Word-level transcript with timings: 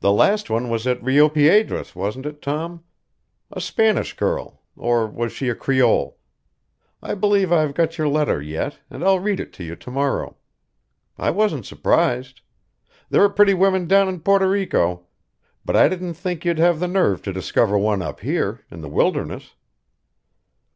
The 0.00 0.10
last 0.10 0.50
one 0.50 0.68
was 0.68 0.88
at 0.88 1.00
Rio 1.04 1.28
Piedras, 1.28 1.94
wasn't 1.94 2.26
it, 2.26 2.42
Tom? 2.42 2.82
A 3.52 3.60
Spanish 3.60 4.12
girl, 4.16 4.60
or 4.76 5.06
was 5.06 5.30
she 5.30 5.48
a 5.48 5.54
Creole? 5.54 6.18
I 7.00 7.14
believe 7.14 7.52
I've 7.52 7.72
got 7.72 7.96
your 7.96 8.08
letter 8.08 8.42
yet, 8.42 8.80
and 8.90 9.04
I'll 9.04 9.20
read 9.20 9.38
it 9.38 9.52
to 9.52 9.62
you 9.62 9.76
to 9.76 9.90
morrow. 9.92 10.36
I 11.16 11.30
wasn't 11.30 11.64
surprised. 11.64 12.40
There 13.08 13.22
are 13.22 13.28
pretty 13.30 13.54
women 13.54 13.86
down 13.86 14.08
in 14.08 14.18
Porto 14.18 14.46
Rico. 14.48 15.06
But 15.64 15.76
I 15.76 15.86
didn't 15.86 16.14
think 16.14 16.44
you'd 16.44 16.58
have 16.58 16.80
the 16.80 16.88
nerve 16.88 17.22
to 17.22 17.32
discover 17.32 17.78
one 17.78 18.02
up 18.02 18.18
here 18.18 18.62
in 18.68 18.80
the 18.80 18.88
wilderness." 18.88 19.54